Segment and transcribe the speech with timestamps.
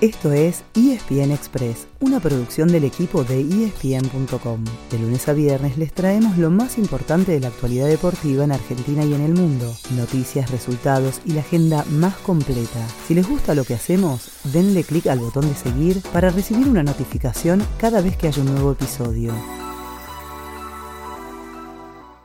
[0.00, 4.64] Esto es ESPN Express, una producción del equipo de ESPN.com.
[4.92, 9.04] De lunes a viernes les traemos lo más importante de la actualidad deportiva en Argentina
[9.04, 12.86] y en el mundo, noticias, resultados y la agenda más completa.
[13.08, 16.84] Si les gusta lo que hacemos, denle clic al botón de seguir para recibir una
[16.84, 19.34] notificación cada vez que haya un nuevo episodio.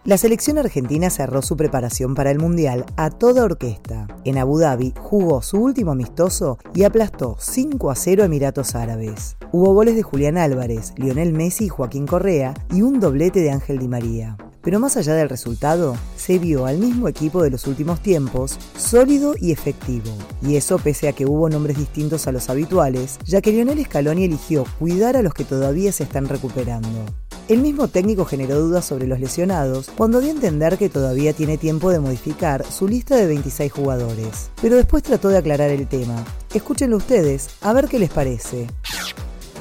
[0.05, 4.07] La selección argentina cerró su preparación para el Mundial a toda orquesta.
[4.25, 9.37] En Abu Dhabi jugó su último amistoso y aplastó 5 a 0 a Emiratos Árabes.
[9.53, 13.79] Hubo goles de Julián Álvarez, Lionel Messi y Joaquín Correa y un doblete de Ángel
[13.79, 14.35] Di María.
[14.61, 19.35] Pero más allá del resultado, se vio al mismo equipo de los últimos tiempos, sólido
[19.39, 20.11] y efectivo.
[20.41, 24.25] Y eso pese a que hubo nombres distintos a los habituales, ya que Lionel Scaloni
[24.25, 27.05] eligió cuidar a los que todavía se están recuperando.
[27.49, 31.57] El mismo técnico generó dudas sobre los lesionados cuando dio a entender que todavía tiene
[31.57, 34.49] tiempo de modificar su lista de 26 jugadores.
[34.61, 36.23] Pero después trató de aclarar el tema.
[36.53, 38.67] Escúchenlo ustedes, a ver qué les parece.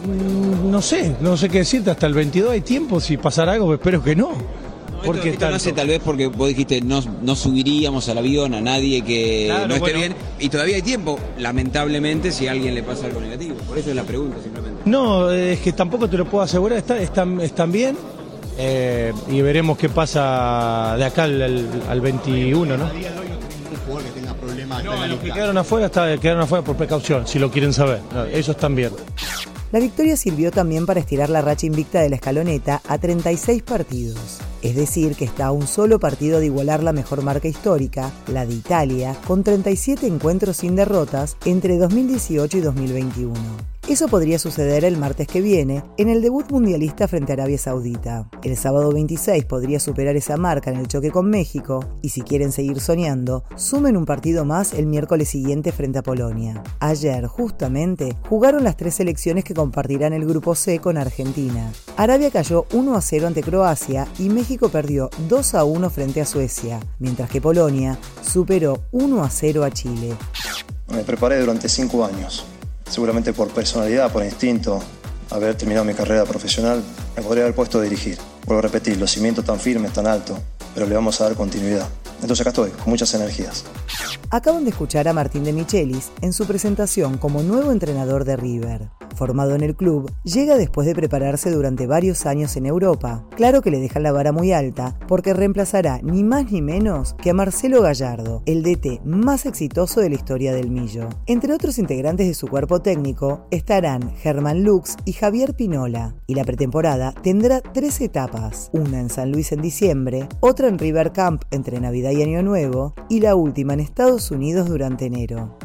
[0.06, 3.74] Mm, no sé, no sé qué decirte, hasta el 22 hay tiempo, si pasará algo,
[3.74, 4.30] espero que no.
[5.04, 8.60] Porque esto, no sé, tal vez porque vos dijiste no, no subiríamos al avión a
[8.60, 10.14] nadie que no esté bien.
[10.38, 13.54] Y todavía hay tiempo, lamentablemente, si a alguien le pasa algo negativo.
[13.68, 14.82] Por eso es la pregunta, simplemente.
[14.84, 17.96] No, es que tampoco te lo puedo asegurar, están, están, bien.
[18.58, 22.90] Eh, y veremos qué pasa de acá al, 21, ¿no?
[24.82, 28.00] No, los que quedaron afuera está, quedaron afuera por precaución, si lo quieren saber.
[28.32, 28.92] Eso están bien.
[29.72, 34.41] La victoria sirvió también para estirar la racha invicta de la escaloneta a 36 partidos.
[34.62, 38.46] Es decir, que está a un solo partido de igualar la mejor marca histórica, la
[38.46, 43.71] de Italia, con 37 encuentros sin derrotas entre 2018 y 2021.
[43.88, 48.28] Eso podría suceder el martes que viene en el debut mundialista frente a Arabia Saudita.
[48.44, 52.52] El sábado 26 podría superar esa marca en el choque con México y si quieren
[52.52, 56.62] seguir soñando, sumen un partido más el miércoles siguiente frente a Polonia.
[56.78, 61.72] Ayer, justamente, jugaron las tres selecciones que compartirán el grupo C con Argentina.
[61.96, 66.26] Arabia cayó 1 a 0 ante Croacia y México perdió 2 a 1 frente a
[66.26, 70.14] Suecia, mientras que Polonia superó 1 a 0 a Chile.
[70.88, 72.46] Me preparé durante cinco años
[72.92, 74.82] seguramente por personalidad, por instinto,
[75.30, 76.82] haber terminado mi carrera profesional,
[77.16, 78.18] me podría haber puesto a dirigir.
[78.44, 80.38] Vuelvo a repetir, los cimientos tan firmes, tan altos,
[80.74, 81.88] pero le vamos a dar continuidad.
[82.20, 83.64] Entonces acá estoy, con muchas energías.
[84.30, 88.90] Acaban de escuchar a Martín de Michelis en su presentación como nuevo entrenador de River
[89.14, 93.24] formado en el club, llega después de prepararse durante varios años en Europa.
[93.36, 97.30] Claro que le dejan la vara muy alta, porque reemplazará ni más ni menos que
[97.30, 101.08] a Marcelo Gallardo, el DT más exitoso de la historia del Millo.
[101.26, 106.44] Entre otros integrantes de su cuerpo técnico estarán Germán Lux y Javier Pinola, y la
[106.44, 111.80] pretemporada tendrá tres etapas, una en San Luis en diciembre, otra en River Camp entre
[111.80, 115.56] Navidad y Año Nuevo, y la última en Estados Unidos durante enero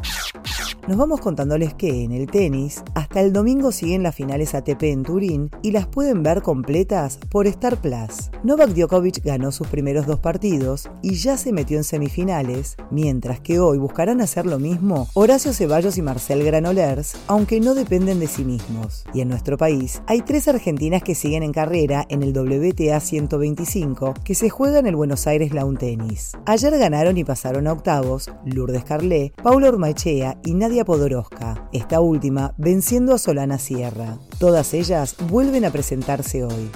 [0.87, 5.03] nos vamos contándoles que en el tenis, hasta el domingo siguen las finales ATP en
[5.03, 8.31] Turín y las pueden ver completas por Star Plus.
[8.43, 13.59] Novak Djokovic ganó sus primeros dos partidos y ya se metió en semifinales, mientras que
[13.59, 18.45] hoy buscarán hacer lo mismo Horacio Ceballos y Marcel Granollers, aunque no dependen de sí
[18.45, 19.03] mismos.
[19.13, 24.13] Y en nuestro país hay tres argentinas que siguen en carrera en el WTA 125
[24.23, 26.31] que se juega en el Buenos Aires Lawn Tennis.
[26.45, 32.53] Ayer ganaron y pasaron a octavos Lourdes Carlé, Paula Urmachea y Nadia Podoroska, esta última
[32.57, 34.17] venciendo a Solana Sierra.
[34.39, 36.69] Todas ellas vuelven a presentarse hoy.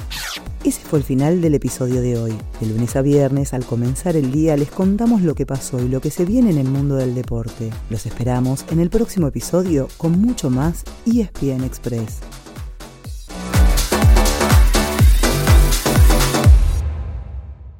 [0.63, 2.33] Ese fue el final del episodio de hoy.
[2.59, 6.01] De lunes a viernes, al comenzar el día, les contamos lo que pasó y lo
[6.01, 7.71] que se viene en el mundo del deporte.
[7.89, 12.19] Los esperamos en el próximo episodio con mucho más ESPN Express.